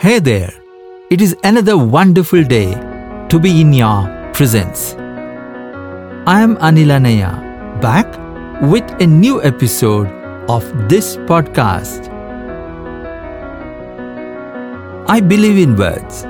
Hey 0.00 0.20
there, 0.20 0.54
it 1.10 1.20
is 1.20 1.36
another 1.42 1.76
wonderful 1.76 2.44
day 2.44 2.72
to 3.30 3.38
be 3.40 3.60
in 3.60 3.72
your 3.72 4.30
presence. 4.32 4.94
I 6.24 6.40
am 6.40 6.54
Anil 6.58 6.92
Annaiah, 6.96 7.80
back 7.80 8.06
with 8.62 8.88
a 9.02 9.06
new 9.08 9.42
episode 9.42 10.06
of 10.48 10.62
this 10.88 11.16
podcast. 11.32 12.08
I 15.08 15.18
believe 15.18 15.58
in 15.58 15.74
words. 15.74 16.22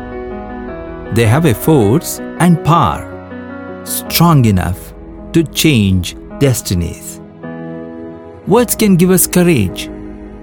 They 1.14 1.26
have 1.26 1.44
a 1.44 1.52
force 1.52 2.20
and 2.40 2.64
power 2.64 3.04
strong 3.84 4.46
enough 4.46 4.94
to 5.34 5.44
change 5.44 6.16
destinies. 6.38 7.20
Words 8.46 8.74
can 8.74 8.96
give 8.96 9.10
us 9.10 9.26
courage 9.26 9.90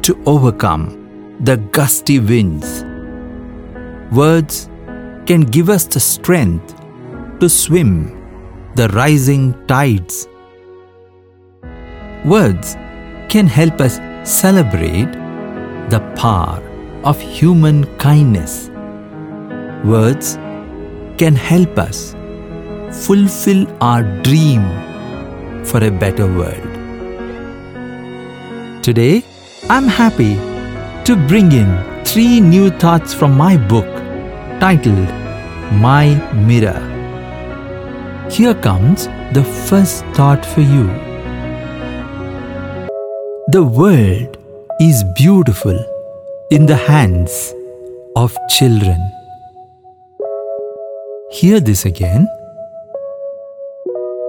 to 0.03 0.21
overcome 0.27 1.39
the 1.39 1.57
gusty 1.57 2.19
winds. 2.19 2.85
Words 4.11 4.69
can 5.25 5.41
give 5.41 5.69
us 5.69 5.85
the 5.85 5.99
strength 5.99 6.75
to 7.39 7.49
swim 7.49 8.21
the 8.75 8.87
rising 8.89 9.53
tides. 9.67 10.27
Words 12.23 12.75
can 13.29 13.47
help 13.47 13.81
us 13.81 13.99
celebrate 14.23 15.11
the 15.89 15.99
power 16.15 16.61
of 17.03 17.19
human 17.19 17.85
kindness. 17.97 18.69
Words 19.83 20.35
can 21.17 21.35
help 21.35 21.77
us 21.79 22.13
fulfill 23.05 23.65
our 23.81 24.03
dream 24.21 24.63
for 25.65 25.83
a 25.83 25.89
better 25.89 26.27
world. 26.27 26.73
Today, 28.83 29.23
I'm 29.69 29.87
happy 29.87 30.35
to 31.05 31.15
bring 31.27 31.51
in 31.51 32.03
three 32.05 32.39
new 32.39 32.69
thoughts 32.69 33.13
from 33.13 33.35
my 33.35 33.57
book 33.57 33.94
titled 34.59 35.09
My 35.81 36.15
Mirror. 36.33 36.79
Here 38.31 38.55
comes 38.55 39.07
the 39.33 39.43
first 39.67 40.05
thought 40.15 40.45
for 40.45 40.61
you. 40.61 40.85
The 43.51 43.63
world 43.63 44.37
is 44.79 45.03
beautiful 45.15 45.77
in 46.51 46.65
the 46.65 46.75
hands 46.75 47.53
of 48.15 48.35
children. 48.49 48.99
Hear 51.31 51.59
this 51.59 51.85
again. 51.85 52.27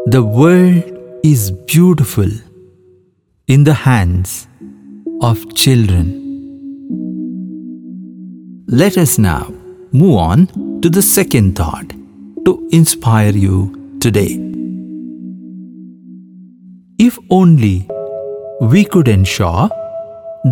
The 0.06 0.22
world 0.22 0.84
is 1.24 1.50
beautiful 1.50 2.28
in 3.47 3.64
the 3.64 3.74
hands 3.74 4.48
of 5.22 5.54
children. 5.54 6.22
Let 8.69 8.98
us 8.98 9.19
now 9.19 9.55
move 10.02 10.19
on 10.19 10.47
to 10.83 10.91
the 10.91 11.02
second 11.02 11.56
thought 11.56 11.91
to 12.44 12.69
inspire 12.72 13.30
you 13.30 13.58
today. 14.00 14.33
If 16.98 17.19
only 17.30 17.88
we 18.61 18.84
could 18.84 19.08
ensure 19.08 19.69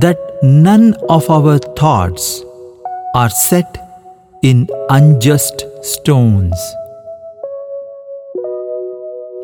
that 0.04 0.18
none 0.42 0.94
of 1.08 1.28
our 1.30 1.58
thoughts 1.58 2.42
are 3.14 3.30
set 3.30 3.78
in 4.42 4.68
unjust 4.90 5.64
stones. 5.82 6.58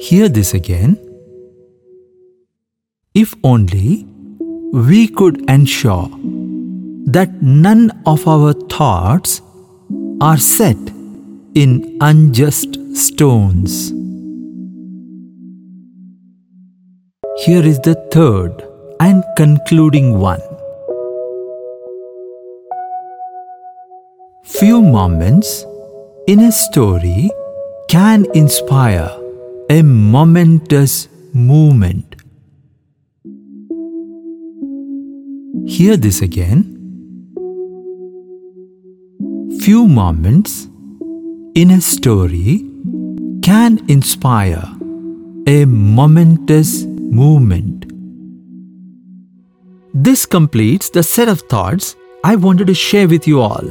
Hear 0.00 0.28
this 0.28 0.54
again. 0.54 0.98
If 3.14 3.34
only 3.44 4.06
we 4.72 5.08
could 5.08 5.48
ensure 5.50 6.08
that 7.16 7.42
none 7.42 8.02
of 8.06 8.26
our 8.28 8.52
thoughts 8.52 9.40
are 10.20 10.36
set 10.36 10.76
in 11.54 11.96
unjust 12.02 12.76
stones. 12.94 13.88
Here 17.44 17.64
is 17.64 17.78
the 17.80 17.94
third 18.12 18.62
and 19.00 19.24
concluding 19.38 20.18
one. 20.18 20.42
Few 24.44 24.82
moments 24.82 25.64
in 26.26 26.40
a 26.40 26.52
story 26.52 27.30
can 27.88 28.26
inspire 28.34 29.08
a 29.70 29.80
momentous 29.80 31.08
movement. 31.32 32.16
Hear 35.66 35.96
this 35.96 36.20
again. 36.20 36.79
Few 39.60 39.86
moments 39.86 40.68
in 41.54 41.70
a 41.70 41.82
story 41.82 42.66
can 43.42 43.78
inspire 43.88 44.64
a 45.46 45.66
momentous 45.66 46.84
movement. 46.84 47.84
This 49.92 50.24
completes 50.24 50.88
the 50.88 51.02
set 51.02 51.28
of 51.28 51.42
thoughts 51.42 51.94
I 52.24 52.36
wanted 52.36 52.68
to 52.68 52.74
share 52.74 53.06
with 53.06 53.28
you 53.28 53.42
all. 53.42 53.70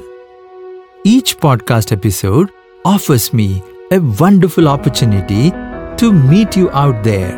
Each 1.04 1.36
podcast 1.36 1.92
episode 1.92 2.52
offers 2.86 3.34
me 3.34 3.64
a 3.92 4.00
wonderful 4.00 4.68
opportunity 4.68 5.50
to 5.50 6.14
meet 6.14 6.56
you 6.56 6.70
out 6.70 7.04
there. 7.04 7.36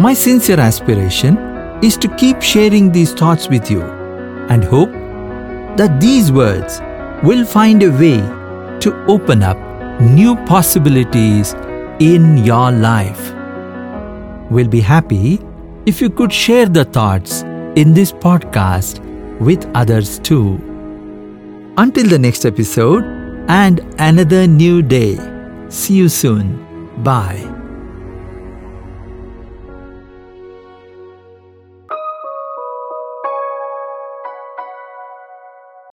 My 0.00 0.12
sincere 0.12 0.58
aspiration 0.58 1.38
is 1.84 1.96
to 1.98 2.08
keep 2.16 2.42
sharing 2.42 2.90
these 2.90 3.12
thoughts 3.14 3.48
with 3.48 3.70
you 3.70 3.82
and 4.50 4.64
hope 4.64 4.90
that 5.76 6.00
these 6.00 6.32
words 6.32 6.80
will 7.22 7.44
find 7.44 7.82
a 7.82 7.90
way 7.90 8.18
to 8.80 9.04
open 9.06 9.42
up 9.42 9.56
new 10.00 10.34
possibilities 10.44 11.54
in 12.00 12.38
your 12.38 12.72
life. 12.72 13.32
We'll 14.50 14.68
be 14.68 14.80
happy 14.80 15.40
if 15.86 16.00
you 16.00 16.10
could 16.10 16.32
share 16.32 16.66
the 16.66 16.84
thoughts 16.84 17.42
in 17.76 17.94
this 17.94 18.12
podcast 18.12 19.00
with 19.38 19.64
others 19.74 20.18
too. 20.18 20.60
Until 21.78 22.08
the 22.08 22.18
next 22.18 22.44
episode 22.44 23.04
and 23.48 23.80
another 23.98 24.46
new 24.46 24.82
day. 24.82 25.18
See 25.68 25.94
you 25.94 26.08
soon. 26.08 26.58
Bye. 27.02 27.61